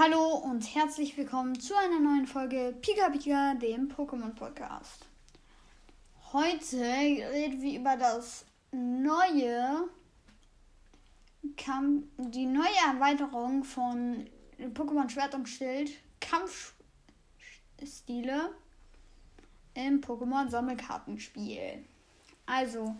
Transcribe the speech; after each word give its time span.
Hallo 0.00 0.36
und 0.36 0.76
herzlich 0.76 1.16
willkommen 1.16 1.58
zu 1.58 1.76
einer 1.76 1.98
neuen 1.98 2.28
Folge 2.28 2.72
Pika 2.82 3.08
Pika, 3.08 3.54
dem 3.54 3.88
Pokémon 3.88 4.32
Podcast. 4.32 5.06
Heute 6.32 6.76
reden 6.76 7.60
wir 7.60 7.80
über 7.80 7.96
das 7.96 8.44
neue 8.70 9.88
Kampf, 11.56 12.04
die 12.16 12.46
neue 12.46 12.68
Erweiterung 12.86 13.64
von 13.64 14.24
Pokémon 14.72 15.10
Schwert 15.10 15.34
und 15.34 15.48
Schild 15.48 15.90
Kampfstile 16.20 16.76
im 19.74 20.00
Pokémon 20.00 20.48
Sammelkartenspiel. 20.48 21.84
Also, 22.46 22.94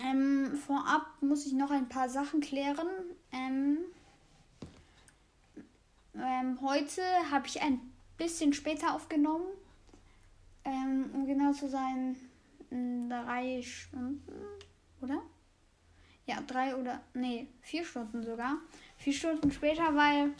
ähm, 0.00 0.56
vorab 0.64 1.06
muss 1.20 1.44
ich 1.44 1.54
noch 1.54 1.72
ein 1.72 1.88
paar 1.88 2.08
Sachen 2.08 2.40
klären. 2.40 2.86
Ähm, 3.32 3.78
ähm, 6.20 6.58
heute 6.62 7.02
habe 7.30 7.46
ich 7.46 7.60
ein 7.60 7.80
bisschen 8.16 8.52
später 8.52 8.94
aufgenommen. 8.94 9.46
Ähm, 10.64 11.10
um 11.14 11.26
genau 11.26 11.52
zu 11.52 11.68
sein, 11.68 12.16
drei 12.70 13.62
Stunden, 13.62 14.20
oder? 15.00 15.22
Ja, 16.26 16.40
drei 16.46 16.76
oder, 16.76 17.00
nee, 17.14 17.48
vier 17.62 17.84
Stunden 17.84 18.22
sogar. 18.22 18.58
Vier 18.98 19.14
Stunden 19.14 19.50
später, 19.50 19.94
weil, 19.94 20.34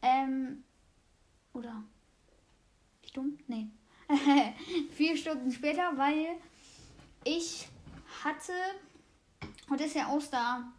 ähm, 0.00 0.64
oder, 1.52 1.82
ich 3.02 3.12
dumm? 3.12 3.38
Nee. 3.46 3.66
vier 4.96 5.16
Stunden 5.16 5.52
später, 5.52 5.92
weil 5.96 6.28
ich 7.24 7.68
hatte, 8.24 8.54
heute 9.68 9.84
ist 9.84 9.96
ja 9.96 10.10
Oster, 10.10 10.72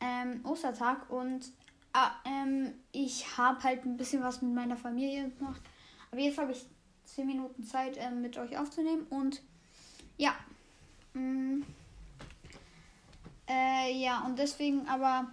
ähm, 0.00 0.40
Ostertag 0.44 1.10
und 1.10 1.52
Ah, 1.92 2.12
ähm, 2.24 2.72
ich 2.92 3.36
habe 3.36 3.62
halt 3.62 3.84
ein 3.84 3.96
bisschen 3.96 4.22
was 4.22 4.40
mit 4.40 4.54
meiner 4.54 4.76
Familie 4.76 5.30
gemacht. 5.30 5.60
Aber 6.10 6.20
jetzt 6.20 6.38
habe 6.38 6.52
ich 6.52 6.64
10 7.04 7.26
Minuten 7.26 7.64
Zeit, 7.64 7.96
ähm, 7.98 8.22
mit 8.22 8.38
euch 8.38 8.56
aufzunehmen. 8.56 9.06
Und 9.10 9.42
ja. 10.16 10.34
Mh, 11.14 11.20
mm, 11.20 11.64
äh, 13.48 13.92
ja, 13.92 14.20
und 14.20 14.38
deswegen 14.38 14.88
aber. 14.88 15.30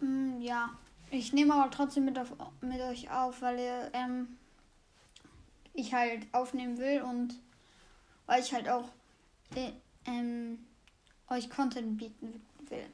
Mh, 0.00 0.08
mm, 0.08 0.40
ja. 0.40 0.70
Ich 1.10 1.32
nehme 1.32 1.54
aber 1.54 1.70
trotzdem 1.70 2.04
mit, 2.06 2.18
auf, 2.18 2.32
mit 2.60 2.80
euch 2.80 3.10
auf, 3.10 3.40
weil 3.40 3.58
ihr, 3.60 3.90
ähm, 3.92 4.36
ich 5.72 5.94
halt 5.94 6.26
aufnehmen 6.32 6.78
will 6.78 7.02
und 7.02 7.34
weil 8.26 8.42
ich 8.42 8.52
halt 8.52 8.68
auch 8.68 8.88
äh, 9.54 9.70
ähm, 10.06 10.66
euch 11.28 11.48
Content 11.48 11.96
bieten 11.96 12.42
will. 12.68 12.86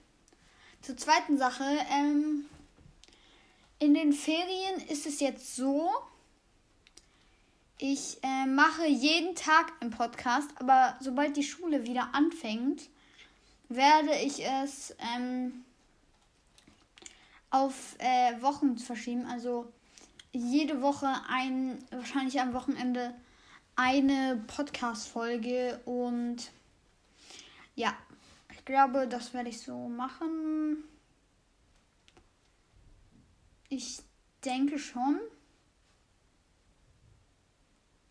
Zur 0.83 0.97
zweiten 0.97 1.39
Sache, 1.39 1.65
ähm, 1.91 2.45
in 3.83 3.95
den 3.95 4.13
Ferien 4.13 4.81
ist 4.89 5.07
es 5.07 5.19
jetzt 5.19 5.57
so, 5.57 5.91
ich 7.79 8.19
äh, 8.23 8.47
mache 8.47 8.87
jeden 8.87 9.35
Tag 9.35 9.73
einen 9.81 9.91
Podcast, 9.91 10.51
aber 10.61 10.97
sobald 11.01 11.37
die 11.37 11.43
Schule 11.43 11.85
wieder 11.85 12.11
anfängt, 12.15 12.89
werde 13.69 14.15
ich 14.25 14.47
es 14.47 14.95
ähm, 15.17 15.65
auf 17.51 17.97
äh, 17.99 18.41
Wochen 18.41 18.79
verschieben. 18.79 19.27
Also 19.27 19.73
jede 20.31 20.81
Woche 20.81 21.13
ein, 21.29 21.85
wahrscheinlich 21.91 22.41
am 22.41 22.55
Wochenende 22.55 23.13
eine 23.75 24.45
Podcast-Folge 24.47 25.81
und 25.87 26.53
ja, 27.75 27.93
ich 28.53 28.65
glaube, 28.65 29.09
das 29.09 29.35
werde 29.35 29.49
ich 29.49 29.61
so 29.61 29.89
machen. 29.89 30.85
Ich 33.75 34.03
denke 34.45 34.79
schon. 34.79 35.19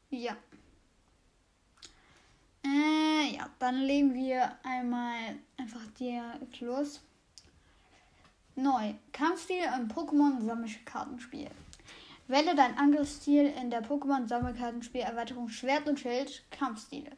Ja. 0.10 0.36
Äh, 2.66 3.36
ja, 3.36 3.48
dann 3.60 3.84
legen 3.84 4.16
wir 4.16 4.58
einmal 4.64 5.38
einfach 5.58 5.86
direkt 6.00 6.62
los. 6.62 7.02
Neu. 8.56 8.96
Kampfstil 9.14 9.66
im 9.78 9.88
Pokémon 9.88 10.44
Sammelkartenspiel. 10.44 11.52
Wähle 12.26 12.56
dein 12.56 12.76
Angriffsstil 12.80 13.46
in 13.46 13.70
der 13.70 13.84
Pokémon 13.84 14.28
Sammelkartenspiel 14.28 15.02
Erweiterung 15.02 15.48
Schwert 15.48 15.88
und 15.88 16.00
Schild 16.00 16.44
Kampfstile. 16.50 17.12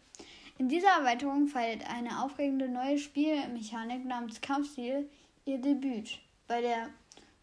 In 0.58 0.68
dieser 0.68 0.90
Erweiterung 0.90 1.48
feiert 1.48 1.90
eine 1.90 2.22
aufregende 2.22 2.68
neue 2.68 3.00
Spielmechanik 3.00 4.03
namens 4.03 4.42
Kampfstil 4.42 5.09
ihr 5.46 5.59
Debüt. 5.59 6.20
Bei 6.46 6.59
der 6.59 6.90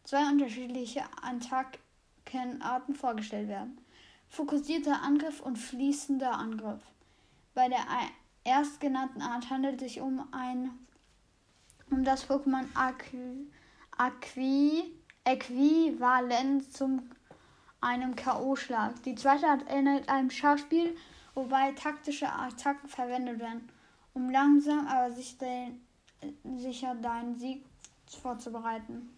zwei 0.05 0.28
unterschiedliche 0.31 1.03
Attackenarten 1.22 2.94
vorgestellt 2.94 3.49
werden. 3.49 3.78
Fokussierter 4.28 5.03
Angriff 5.03 5.41
und 5.41 5.56
fließender 5.56 6.33
Angriff. 6.33 6.81
Bei 7.55 7.69
der 7.69 7.84
erstgenannten 8.44 9.22
Art 9.22 9.50
handelt 9.50 9.83
es 9.83 9.94
sich 9.94 10.00
um 10.00 10.27
ein 10.33 10.71
um 11.91 12.05
das 12.05 12.28
Pokémon 12.28 12.66
Aqui, 13.99 14.94
Äquivalent 15.25 16.72
zum 16.72 17.10
einem 17.81 18.15
K.O.-Schlag. 18.15 19.03
Die 19.05 19.15
zweite 19.15 19.47
Art 19.47 19.66
erinnert 19.69 20.09
einem 20.09 20.31
Schachspiel, 20.31 20.97
wobei 21.34 21.72
taktische 21.72 22.31
Attacken 22.33 22.89
verwendet 22.89 23.41
werden, 23.41 23.69
um 24.15 24.31
langsam 24.31 24.87
aber 24.87 25.12
sicher 25.12 26.94
deinen 26.94 27.37
Sieg 27.37 27.65
vorzubereiten. 28.06 29.09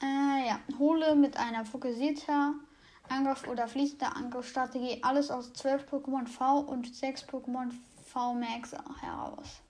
Äh, 0.00 0.48
ja, 0.48 0.60
hole 0.78 1.16
mit 1.16 1.36
einer 1.36 1.64
fokussierter 1.64 2.54
Angriff- 3.08 3.48
oder 3.48 3.66
fließender 3.66 4.16
Angriffsstrategie 4.16 5.02
alles 5.02 5.30
aus 5.30 5.52
12 5.52 5.84
Pokémon 5.90 6.26
V 6.26 6.60
und 6.60 6.94
6 6.94 7.24
Pokémon 7.24 7.70
V 8.04 8.34
Max 8.34 8.72
heraus. 9.00 9.60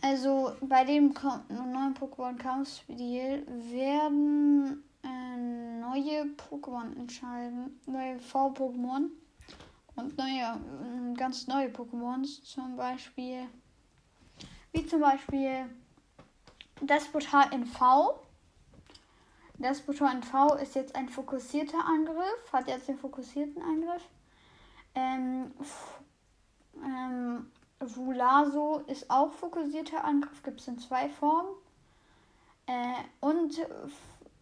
Also 0.00 0.52
bei 0.60 0.84
dem 0.84 1.14
neuen 1.48 1.94
Pokémon 1.94 2.36
Kampfspiel 2.36 3.46
werden 3.70 4.84
äh, 5.02 5.80
neue 5.80 6.26
Pokémon 6.36 6.94
entscheiden, 6.96 7.80
neue 7.86 8.18
V-Pokémon 8.18 9.10
und 9.96 10.18
neue, 10.18 10.42
äh, 10.42 11.14
ganz 11.14 11.46
neue 11.46 11.68
Pokémons, 11.68 12.42
zum 12.42 12.76
Beispiel, 12.76 13.46
wie 14.72 14.86
zum 14.86 15.00
Beispiel 15.00 15.70
Despotar 16.86 17.52
in 17.52 17.66
V. 17.66 18.20
Despotar 19.58 20.12
in 20.12 20.22
V 20.22 20.54
ist 20.54 20.74
jetzt 20.74 20.96
ein 20.96 21.08
fokussierter 21.08 21.84
Angriff, 21.86 22.52
hat 22.52 22.68
jetzt 22.68 22.88
den 22.88 22.98
fokussierten 22.98 23.62
Angriff. 23.62 24.02
Ähm, 24.94 25.52
ähm, 26.82 27.50
Vulaso 27.80 28.82
ist 28.86 29.10
auch 29.10 29.32
fokussierter 29.32 30.04
Angriff, 30.04 30.42
gibt 30.42 30.60
es 30.60 30.68
in 30.68 30.78
zwei 30.78 31.08
Formen. 31.08 31.50
Äh, 32.66 32.94
und 33.20 33.60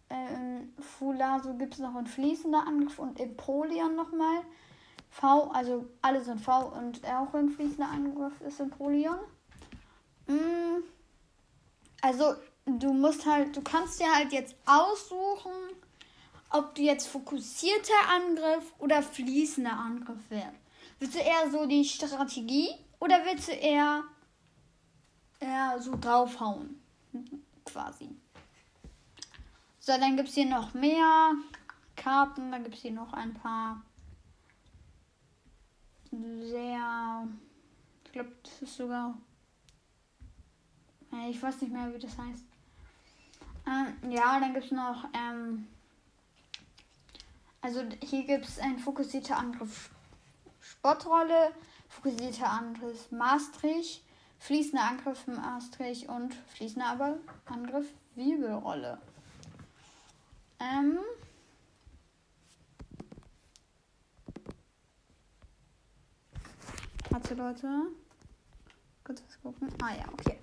ähm, 0.09 0.73
Fulaso 0.79 1.53
gibt 1.55 1.73
es 1.73 1.79
noch 1.79 1.95
in 1.97 2.07
fließender 2.07 2.65
Angriff 2.65 2.99
und 2.99 3.19
Empoleon 3.19 3.95
nochmal. 3.95 4.41
V, 5.09 5.51
also 5.51 5.85
alle 6.01 6.23
sind 6.23 6.41
V 6.41 6.69
und 6.69 7.05
auch 7.05 7.33
in 7.35 7.49
fließender 7.49 7.89
Angriff 7.89 8.39
ist 8.41 8.59
Empoleon. 8.59 9.19
Mm, 10.27 10.83
also 12.03 12.35
du 12.65 12.93
musst 12.93 13.25
halt, 13.25 13.55
du 13.55 13.61
kannst 13.61 13.99
dir 13.99 14.13
halt 14.13 14.33
jetzt 14.33 14.55
aussuchen, 14.65 15.51
ob 16.49 16.75
du 16.75 16.81
jetzt 16.81 17.07
fokussierter 17.07 18.09
Angriff 18.09 18.73
oder 18.77 19.01
fließender 19.01 19.71
Angriff 19.71 20.19
willst. 20.29 20.49
Willst 20.99 21.15
du 21.15 21.19
eher 21.19 21.49
so 21.49 21.65
die 21.65 21.85
Strategie 21.85 22.69
oder 22.99 23.23
willst 23.25 23.47
du 23.47 23.53
eher, 23.53 24.03
eher 25.39 25.81
so 25.81 25.95
draufhauen? 25.97 26.81
Quasi. 27.65 28.09
So, 29.79 29.93
dann 29.97 30.17
gibt 30.17 30.27
es 30.27 30.35
hier 30.35 30.45
noch 30.45 30.73
mehr 30.73 31.33
Karten. 31.95 32.51
Dann 32.51 32.63
gibt 32.63 32.75
es 32.75 32.81
hier 32.81 32.91
noch 32.91 33.13
ein 33.13 33.33
paar 33.33 33.81
sehr. 36.11 37.27
Ich 38.05 38.11
glaube, 38.11 38.31
das 38.43 38.61
ist 38.61 38.75
sogar 38.75 39.17
ich 41.29 41.41
weiß 41.41 41.61
nicht 41.61 41.71
mehr, 41.71 41.93
wie 41.93 41.99
das 41.99 42.17
heißt. 42.17 42.43
Ähm, 43.65 44.11
ja, 44.11 44.39
dann 44.39 44.53
gibt 44.53 44.65
es 44.65 44.71
noch. 44.71 45.05
Ähm, 45.13 45.67
also 47.61 47.81
hier 48.01 48.25
gibt 48.25 48.45
es 48.45 48.59
einen 48.59 48.79
fokussierter 48.79 49.37
Angriff 49.37 49.89
Sportrolle, 50.59 51.53
fokussierter 51.87 52.49
Angriff 52.49 53.11
Maastricht, 53.11 54.03
fließender 54.39 54.83
Angriff 54.83 55.27
Maastricht 55.27 56.09
und 56.09 56.33
fließender 56.33 57.19
Angriff 57.45 57.87
Wirbelrolle. 58.15 58.99
Ähm, 60.59 60.99
Warte, 67.13 67.35
Leute. 67.35 67.67
Kurz 69.03 69.21
was 69.27 69.39
gucken. 69.41 69.69
Ah 69.83 69.93
ja, 69.93 70.03
okay. 70.11 70.39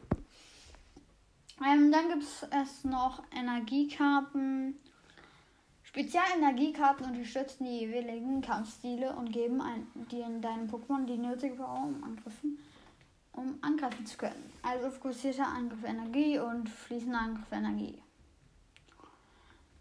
Ähm, 1.65 1.93
dann 1.93 2.09
gibt 2.09 2.23
es 2.23 2.85
noch 2.85 3.23
Energiekarten. 3.35 4.79
Spezialenergiekarten 5.83 7.07
unterstützen 7.07 7.65
die 7.65 7.81
jeweiligen 7.81 8.41
Kampfstile 8.41 9.15
und 9.15 9.33
geben 9.33 9.61
ein, 9.61 9.87
dir 10.11 10.25
in 10.25 10.41
deinem 10.41 10.69
Pokémon 10.69 11.05
die 11.05 11.19
nötige 11.19 11.57
Power, 11.57 11.85
um 11.85 12.03
angreifen, 12.05 12.59
um 13.33 13.59
angreifen 13.61 14.07
zu 14.07 14.17
können. 14.17 14.53
Also 14.63 14.91
fokussierter 14.91 15.47
Angriff 15.47 15.83
Energie 15.85 16.39
und 16.39 16.69
fließender 16.69 17.19
Angriff 17.19 17.51
Energie. 17.51 18.01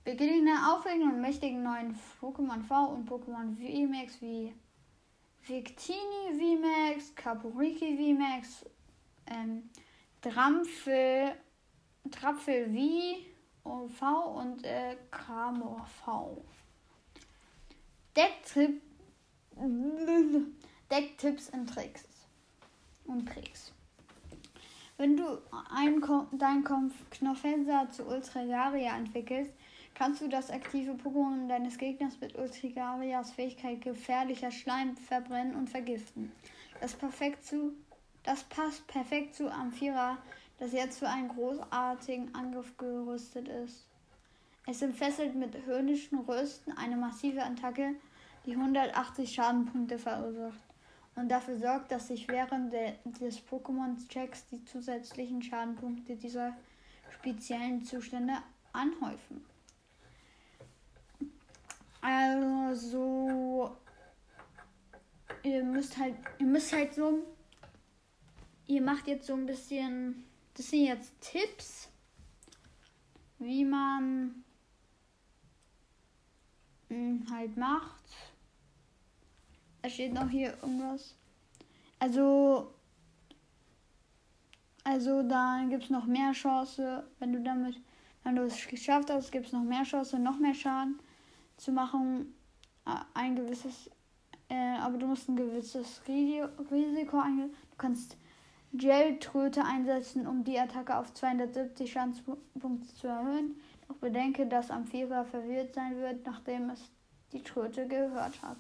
Beginne 0.04 0.74
aufregenden 0.74 1.14
und 1.14 1.22
mächtigen 1.22 1.62
neuen 1.62 1.96
Pokémon 2.20 2.64
V 2.64 2.86
und 2.86 3.08
Pokémon 3.08 3.56
VMAX 3.56 4.20
wie 4.22 4.54
Victini 5.46 6.34
VMAX, 6.34 7.14
Capuriki 7.16 7.96
VMAX, 7.96 8.66
ähm, 9.28 9.70
Drampfel, 10.22 11.36
Trapfel 12.12 12.74
V, 13.64 13.88
V 13.88 14.32
und 14.40 14.66
äh, 14.66 14.98
Kramor 15.12 15.86
V. 16.04 16.44
Decktrip, 18.16 18.82
Decktipps 20.92 21.50
und 21.50 21.68
Tricks. 21.68 22.04
Und 23.06 23.28
Tricks. 23.28 23.74
Wenn 24.98 25.16
du 25.16 25.42
einen, 25.74 26.02
deinen 26.38 26.64
Knoffelser 27.10 27.90
zu 27.90 28.06
Ultragaria 28.06 28.98
entwickelst, 28.98 29.54
kannst 29.94 30.22
du 30.22 30.28
das 30.28 30.50
aktive 30.50 30.92
Pokémon 30.92 31.48
deines 31.48 31.78
Gegners 31.78 32.20
mit 32.20 32.38
Ultrigarias 32.38 33.32
Fähigkeit 33.32 33.82
gefährlicher 33.82 34.52
Schleim 34.52 34.98
verbrennen 34.98 35.56
und 35.56 35.70
vergiften. 35.70 36.32
Das, 36.82 36.96
perfekt 36.96 37.46
zu, 37.46 37.74
das 38.24 38.44
passt 38.44 38.86
perfekt 38.88 39.36
zu 39.36 39.50
Amphira, 39.50 40.18
das 40.60 40.74
jetzt 40.74 41.00
für 41.00 41.10
einen 41.10 41.30
großartigen 41.30 42.36
Angriff 42.36 42.78
gerüstet 42.78 43.48
ist. 43.48 43.88
Es 44.68 44.82
entfesselt 44.82 45.36
mit 45.36 45.66
höhnischen 45.66 46.20
Rösten 46.20 46.74
eine 46.74 46.96
massive 46.96 47.44
Attacke, 47.44 47.96
die 48.46 48.56
180 48.56 49.34
Schadenpunkte 49.34 49.98
verursacht 49.98 50.60
und 51.16 51.30
dafür 51.30 51.58
sorgt, 51.58 51.92
dass 51.92 52.08
sich 52.08 52.28
während 52.28 52.72
de, 52.72 52.94
des 53.20 53.40
Pokémon-Checks 53.40 54.48
die 54.48 54.64
zusätzlichen 54.64 55.42
Schadenpunkte 55.42 56.16
dieser 56.16 56.56
speziellen 57.10 57.84
Zustände 57.84 58.34
anhäufen. 58.72 59.44
Also, 62.02 63.76
ihr 65.44 65.64
müsst 65.64 65.98
halt, 65.98 66.16
ihr 66.38 66.46
müsst 66.46 66.72
halt 66.72 66.94
so, 66.94 67.20
ihr 68.68 68.82
macht 68.82 69.08
jetzt 69.08 69.28
so 69.28 69.34
ein 69.34 69.46
bisschen, 69.46 70.24
das 70.60 70.72
sind 70.72 70.88
jetzt 70.88 71.14
Tipps, 71.22 71.88
wie 73.38 73.64
man 73.64 74.44
hm, 76.90 77.26
halt 77.32 77.56
macht. 77.56 78.04
Es 79.82 79.94
steht 79.94 80.14
noch 80.14 80.30
hier 80.30 80.58
irgendwas. 80.62 81.16
Also, 81.98 82.74
also 84.84 85.24
dann 85.24 85.70
gibt 85.70 85.86
es 85.86 85.90
noch 85.90 86.06
mehr 86.06 86.34
Chance, 86.34 87.08
wenn 87.20 87.32
du 87.32 87.42
damit, 87.42 87.80
wenn 88.26 88.36
du 88.36 88.44
es 88.44 88.68
geschafft 88.68 89.10
hast, 89.10 89.32
gibt 89.32 89.46
es 89.46 89.54
noch 89.54 89.64
mehr 89.64 89.84
Chance, 89.84 90.20
noch 90.20 90.40
mehr 90.40 90.54
Schaden 90.54 91.00
zu 91.56 91.72
machen, 91.72 92.36
ein 93.14 93.38
gewisses, 93.38 93.90
äh, 94.50 94.76
aber 94.78 94.98
du 94.98 95.08
musst 95.08 95.30
ein 95.30 95.38
gewisses 95.38 96.02
Risiko 96.06 97.18
eingehen. 97.18 97.54
Du 97.72 97.78
kannst 97.78 98.18
Gel-Tröte 98.74 99.66
einsetzen, 99.66 100.27
um 100.27 100.44
die 100.44 100.60
Attacke 100.60 100.98
auf 100.98 101.13
270 101.13 101.92
Schadenspunkte 101.92 102.94
zu 102.95 103.07
erhöhen. 103.07 103.60
Doch 103.88 103.95
bedenke, 103.95 104.45
dass 104.45 104.69
Amphira 104.69 105.24
verwirrt 105.24 105.74
sein 105.74 105.98
wird, 105.98 106.25
nachdem 106.25 106.69
es 106.69 106.92
die 107.31 107.44
Tröte 107.44 107.88
gehört 107.88 108.42
hat, 108.42 108.57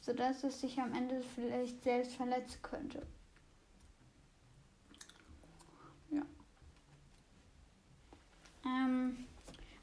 sodass 0.00 0.44
es 0.44 0.60
sich 0.60 0.80
am 0.80 0.94
Ende 0.94 1.22
vielleicht 1.34 1.82
selbst 1.82 2.14
verletzen 2.16 2.60
könnte. 2.62 3.06
Ja. 6.10 6.22
Ähm, 8.64 9.26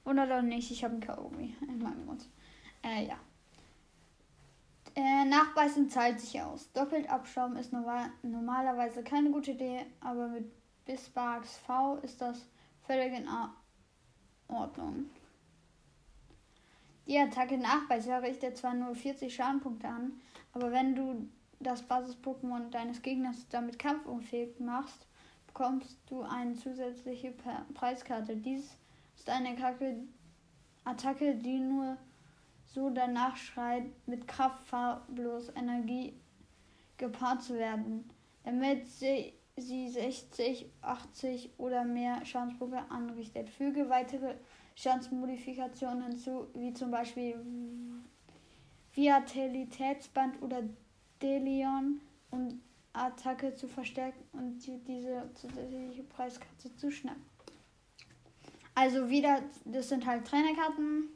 oder 0.05 0.25
doch 0.25 0.41
nicht, 0.41 0.71
ich 0.71 0.83
habe 0.83 0.95
ein 0.95 1.01
Kaugummi 1.01 1.55
in 1.67 1.79
meinem 1.79 2.05
Mund. 2.05 2.27
Äh, 2.83 3.07
ja. 3.07 3.19
Äh, 4.99 5.23
Nachbeißen 5.23 5.89
zahlt 5.89 6.19
sich 6.19 6.41
aus. 6.41 6.69
Doppelt 6.73 7.09
abstauben 7.09 7.55
ist 7.55 7.71
normal, 7.71 8.11
normalerweise 8.21 9.01
keine 9.01 9.31
gute 9.31 9.51
Idee, 9.51 9.85
aber 10.01 10.27
mit 10.27 10.51
Bisbarks 10.83 11.57
V 11.59 11.95
ist 11.99 12.19
das 12.19 12.45
völlig 12.85 13.13
in 13.13 13.25
Ordnung. 14.49 15.09
Die 17.07 17.17
Attacke 17.17 17.57
Nachbeißer 17.57 18.21
richtet 18.21 18.57
zwar 18.57 18.73
nur 18.73 18.93
40 18.93 19.33
Schadenpunkte 19.33 19.87
an, 19.87 20.19
aber 20.51 20.69
wenn 20.73 20.93
du 20.95 21.29
das 21.61 21.81
Basis-Pokémon 21.81 22.69
deines 22.69 23.01
Gegners 23.01 23.47
damit 23.47 23.79
kampfunfähig 23.79 24.59
machst, 24.59 25.07
bekommst 25.47 25.97
du 26.07 26.23
eine 26.23 26.55
zusätzliche 26.55 27.33
Preiskarte. 27.73 28.35
Dies 28.35 28.75
ist 29.15 29.29
eine 29.29 29.55
Attacke, 30.83 31.35
die 31.35 31.59
nur 31.59 31.95
so 32.73 32.89
danach 32.89 33.35
schreit, 33.35 33.85
mit 34.07 34.27
Kraft 34.27 34.65
farblos 34.67 35.49
Energie 35.55 36.13
gepaart 36.97 37.41
zu 37.41 37.55
werden, 37.55 38.09
damit 38.43 38.87
sie, 38.87 39.33
sie 39.57 39.89
60, 39.89 40.69
80 40.81 41.51
oder 41.57 41.83
mehr 41.83 42.23
Schadenspunkte 42.25 42.79
anrichtet. 42.89 43.49
Füge 43.49 43.89
weitere 43.89 44.35
Schadensmodifikationen 44.75 46.03
hinzu, 46.03 46.47
wie 46.53 46.73
zum 46.73 46.91
Beispiel 46.91 47.35
Vitalitätsband 48.93 50.41
oder 50.41 50.63
Delion, 51.21 52.01
um 52.31 52.61
Attacke 52.93 53.55
zu 53.55 53.67
verstärken 53.67 54.23
und 54.33 54.59
diese 54.87 55.29
zusätzliche 55.35 56.03
Preiskarte 56.03 56.75
zu 56.75 56.91
schnappen. 56.91 57.23
Also 58.75 59.09
wieder, 59.09 59.41
das 59.65 59.89
sind 59.89 60.05
halt 60.05 60.25
Trainerkarten 60.25 61.09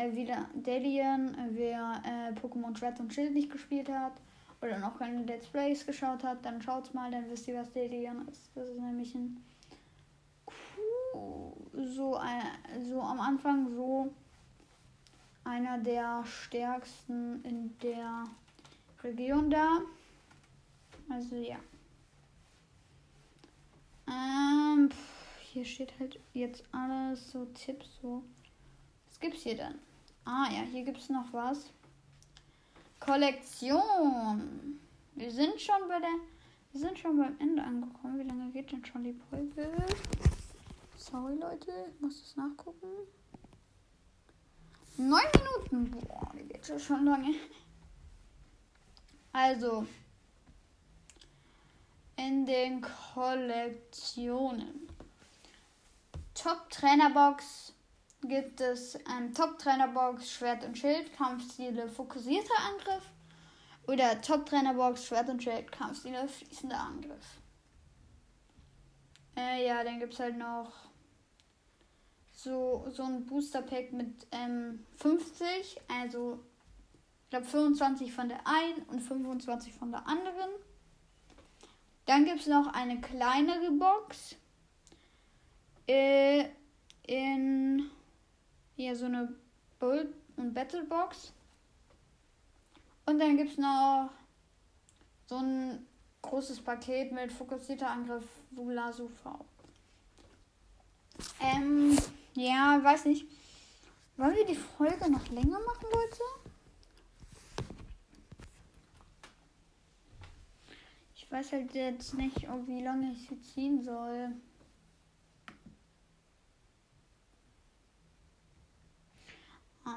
äh, 0.00 0.14
wieder 0.14 0.48
Delian, 0.54 1.34
äh, 1.34 1.48
wer 1.50 2.02
äh, 2.04 2.32
Pokémon 2.38 2.76
Schwert 2.76 3.00
und 3.00 3.12
Schild 3.12 3.34
nicht 3.34 3.50
gespielt 3.50 3.88
hat 3.88 4.14
oder 4.62 4.78
noch 4.78 4.98
keine 4.98 5.22
Let's 5.24 5.46
Plays 5.46 5.86
geschaut 5.86 6.22
hat, 6.24 6.44
dann 6.44 6.62
schaut's 6.62 6.94
mal, 6.94 7.10
dann 7.10 7.30
wisst 7.30 7.48
ihr, 7.48 7.58
was 7.58 7.72
Delian 7.72 8.26
ist. 8.28 8.50
Das 8.54 8.68
ist 8.68 8.80
nämlich 8.80 9.14
ein 9.14 9.42
so, 11.72 12.16
ein, 12.16 12.42
so 12.88 13.00
am 13.00 13.20
Anfang 13.20 13.74
so 13.74 14.12
einer 15.44 15.78
der 15.78 16.24
stärksten 16.24 17.42
in 17.44 17.76
der 17.78 18.24
Region 19.02 19.50
da. 19.50 19.80
Also 21.08 21.36
ja. 21.36 21.56
Ähm, 24.06 24.90
hier 25.40 25.64
steht 25.64 25.92
halt 25.98 26.20
jetzt 26.32 26.62
alles 26.72 27.32
so 27.32 27.46
Tipps 27.46 27.98
so. 28.00 28.22
Was 29.08 29.18
gibt's 29.18 29.42
hier 29.42 29.56
denn? 29.56 29.89
Ah 30.24 30.48
ja, 30.50 30.62
hier 30.62 30.84
gibt 30.84 30.98
es 30.98 31.08
noch 31.08 31.32
was. 31.32 31.70
Kollektion. 33.00 34.78
Wir 35.14 35.30
sind 35.30 35.60
schon 35.60 35.88
bei 35.88 35.98
der. 35.98 36.10
Wir 36.72 36.80
sind 36.80 36.98
schon 36.98 37.16
beim 37.18 37.36
Ende 37.40 37.62
angekommen. 37.62 38.18
Wie 38.18 38.28
lange 38.28 38.50
geht 38.52 38.70
denn 38.70 38.84
schon 38.84 39.02
die 39.02 39.18
Folge? 39.28 39.70
Sorry 40.96 41.34
Leute, 41.34 41.72
ich 41.92 42.00
muss 42.00 42.22
das 42.22 42.36
nachgucken. 42.36 42.86
Neun 44.96 45.22
Minuten. 45.34 45.90
Boah, 45.90 46.30
die 46.34 46.46
geht 46.46 46.80
schon 46.80 47.06
lange. 47.06 47.34
Also. 49.32 49.86
In 52.16 52.44
den 52.44 52.82
Kollektionen. 53.14 54.88
Top 56.34 56.68
Trainerbox 56.70 57.74
gibt 58.22 58.60
es 58.60 58.96
ähm, 58.96 59.32
Top-Trainer-Box, 59.34 60.30
Schwert 60.30 60.64
und 60.64 60.76
Schild, 60.76 61.12
Kampfstile, 61.14 61.88
fokussierter 61.88 62.54
Angriff. 62.68 63.04
Oder 63.86 64.20
Top-Trainer-Box, 64.20 65.06
Schwert 65.06 65.28
und 65.28 65.42
Schild, 65.42 65.72
Kampfstile, 65.72 66.28
fließender 66.28 66.78
Angriff. 66.78 67.40
Äh, 69.36 69.66
ja, 69.66 69.82
dann 69.82 69.98
gibt 69.98 70.12
es 70.12 70.20
halt 70.20 70.36
noch 70.36 70.72
so, 72.32 72.86
so 72.90 73.02
ein 73.02 73.26
Booster-Pack 73.26 73.92
mit 73.92 74.26
ähm, 74.32 74.84
50, 74.96 75.80
also 75.88 76.40
ich 77.24 77.30
glaube 77.30 77.46
25 77.46 78.12
von 78.12 78.28
der 78.28 78.40
einen 78.46 78.82
und 78.88 79.00
25 79.00 79.72
von 79.72 79.92
der 79.92 80.06
anderen. 80.06 80.50
Dann 82.06 82.24
gibt 82.24 82.40
es 82.40 82.46
noch 82.46 82.66
eine 82.72 83.00
kleinere 83.00 83.70
Box 83.72 84.36
äh, 85.86 86.46
in 87.06 87.90
hier 88.80 88.96
so 88.96 89.04
eine 89.04 89.28
Bull- 89.78 90.10
und 90.36 90.54
Battlebox. 90.54 91.34
Und 93.04 93.18
dann 93.18 93.36
gibt 93.36 93.50
es 93.50 93.58
noch 93.58 94.08
so 95.26 95.36
ein 95.36 95.86
großes 96.22 96.62
Paket 96.62 97.12
mit 97.12 97.30
fokussierter 97.30 97.90
Angriff 97.90 98.24
Vulasu 98.52 99.08
V. 99.22 99.44
Ähm, 101.40 101.98
ja, 102.34 102.80
weiß 102.82 103.04
nicht. 103.04 103.26
Wollen 104.16 104.34
wir 104.34 104.46
die 104.46 104.54
Folge 104.54 105.10
noch 105.10 105.28
länger 105.28 105.60
machen, 105.60 105.86
Leute? 105.92 106.22
Ich 111.16 111.30
weiß 111.30 111.52
halt 111.52 111.74
jetzt 111.74 112.14
nicht, 112.14 112.48
wie 112.66 112.82
lange 112.82 113.12
ich 113.12 113.28
sie 113.28 113.40
ziehen 113.42 113.84
soll. 113.84 114.32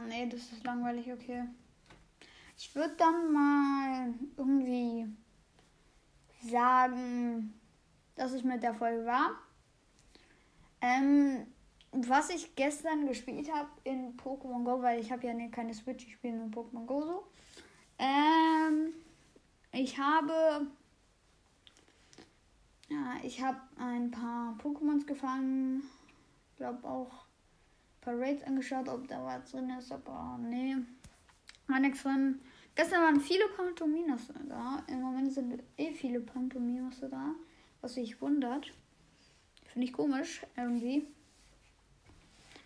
Nee, 0.07 0.27
das 0.27 0.51
ist 0.51 0.63
langweilig, 0.63 1.11
okay. 1.11 1.43
Ich 2.57 2.73
würde 2.75 2.95
dann 2.97 3.31
mal 3.31 4.13
irgendwie 4.37 5.07
sagen, 6.49 7.53
dass 8.15 8.31
es 8.33 8.43
mit 8.43 8.63
der 8.63 8.73
Folge 8.73 9.05
war. 9.05 9.31
Ähm, 10.81 11.47
was 11.91 12.29
ich 12.29 12.55
gestern 12.55 13.07
gespielt 13.07 13.51
habe 13.53 13.69
in 13.83 14.17
Pokémon 14.17 14.63
Go, 14.63 14.81
weil 14.81 14.99
ich 14.99 15.11
habe 15.11 15.25
ja 15.27 15.33
keine 15.49 15.73
Switch, 15.73 16.05
ich 16.05 16.13
spiele 16.13 16.37
nur 16.37 16.47
Pokémon 16.47 16.85
Go 16.85 17.01
so. 17.01 17.27
Ähm, 17.99 18.93
ich 19.71 19.97
habe 19.97 20.67
ja, 22.89 23.15
ich 23.23 23.41
habe 23.41 23.59
ein 23.77 24.11
paar 24.11 24.55
Pokémons 24.61 25.05
gefangen. 25.05 25.83
Ich 26.51 26.57
glaube 26.57 26.87
auch 26.87 27.25
paar 28.03 28.19
Raids 28.19 28.43
angeschaut, 28.43 28.89
ob 28.89 29.07
da 29.07 29.23
was 29.23 29.51
drin 29.51 29.69
ist, 29.79 29.91
aber 29.91 30.37
nee, 30.41 30.75
war 31.67 31.79
nichts 31.79 32.03
drin. 32.03 32.39
Gestern 32.75 33.01
waren 33.03 33.21
viele 33.21 33.47
Pantominos 33.55 34.21
da. 34.49 34.83
Im 34.87 35.01
Moment 35.01 35.31
sind 35.31 35.61
eh 35.77 35.91
viele 35.93 36.19
Pantominos 36.19 36.99
da, 36.99 37.35
was 37.81 37.93
sich 37.93 38.19
wundert. 38.21 38.73
Finde 39.67 39.87
ich 39.87 39.93
komisch, 39.93 40.45
irgendwie. 40.57 41.07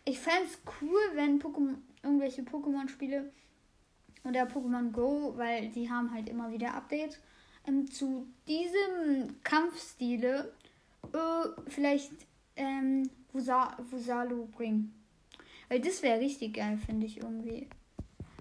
Ich 0.05 0.19
fände 0.19 0.45
es 0.45 0.59
cool, 0.81 0.99
wenn 1.13 1.39
Pokémon, 1.39 1.75
irgendwelche 2.01 2.41
Pokémon-Spiele 2.41 3.31
oder 4.23 4.43
Pokémon 4.43 4.91
Go, 4.91 5.33
weil 5.35 5.69
die 5.69 5.89
haben 5.89 6.13
halt 6.13 6.29
immer 6.29 6.51
wieder 6.51 6.73
Updates, 6.73 7.19
ähm, 7.65 7.89
zu 7.91 8.27
diesem 8.47 9.41
Kampfstile 9.43 10.53
äh, 11.13 11.69
vielleicht 11.69 12.11
ähm, 12.55 13.09
Wusalu 13.33 14.47
bringen. 14.47 14.93
Weil 15.69 15.81
das 15.81 16.01
wäre 16.01 16.19
richtig 16.19 16.55
geil, 16.55 16.77
finde 16.77 17.05
ich 17.05 17.17
irgendwie. 17.17 17.67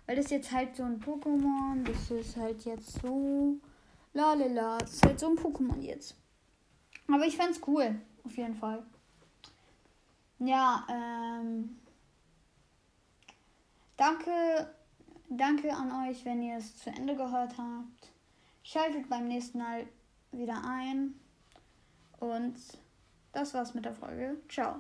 Weil 0.07 0.17
das 0.17 0.31
jetzt 0.31 0.53
halt 0.53 0.77
so 0.77 0.85
ein 0.85 1.01
Pokémon, 1.01 1.83
das 1.85 2.11
ist 2.11 2.37
halt 2.37 2.65
jetzt 2.65 3.01
so. 3.01 3.57
Lalala, 4.13 4.79
das 4.79 4.95
ist 4.95 5.07
halt 5.07 5.19
so 5.19 5.29
ein 5.29 5.37
Pokémon 5.37 5.81
jetzt. 5.81 6.17
Aber 7.09 7.27
ich 7.27 7.37
fände 7.37 7.53
es 7.53 7.67
cool, 7.67 8.01
auf 8.25 8.37
jeden 8.37 8.55
Fall. 8.55 8.85
Ja, 10.39 10.87
ähm. 10.91 11.79
Danke, 13.97 14.75
danke 15.29 15.73
an 15.73 16.09
euch, 16.09 16.25
wenn 16.25 16.43
ihr 16.43 16.59
es 16.59 16.77
zu 16.77 16.91
Ende 16.91 17.17
gehört 17.17 17.57
habt. 17.57 18.13
Schaltet 18.63 19.09
beim 19.09 19.27
nächsten 19.27 19.59
Mal 19.59 19.87
wieder 20.33 20.63
ein. 20.65 21.15
Und 22.21 22.57
das 23.33 23.55
war's 23.55 23.75
mit 23.75 23.85
der 23.85 23.95
Folge. 23.95 24.37
Ciao. 24.49 24.77